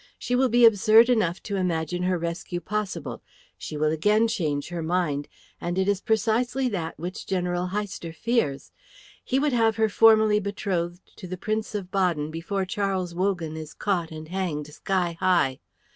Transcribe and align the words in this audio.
She 0.17 0.35
will 0.35 0.49
be 0.49 0.65
absurd 0.65 1.09
enough 1.09 1.43
to 1.43 1.57
imagine 1.57 2.01
her 2.01 2.17
rescue 2.17 2.59
possible; 2.59 3.21
she 3.55 3.77
will 3.77 3.91
again 3.91 4.27
change 4.27 4.69
her 4.69 4.81
mind, 4.81 5.27
and 5.61 5.77
it 5.77 5.87
is 5.87 6.01
precisely 6.01 6.67
that 6.69 6.97
which 6.97 7.27
General 7.27 7.67
Heister 7.67 8.11
fears. 8.15 8.71
He 9.23 9.37
would 9.37 9.53
have 9.53 9.75
her 9.75 9.89
formally 9.89 10.39
betrothed 10.39 11.15
to 11.17 11.27
the 11.27 11.37
Prince 11.37 11.75
of 11.75 11.91
Baden 11.91 12.31
before 12.31 12.65
Charles 12.65 13.13
Wogan 13.13 13.55
is 13.55 13.75
caught 13.75 14.09
and 14.09 14.29
hanged 14.29 14.65
sky 14.73 15.17
high. 15.19 15.59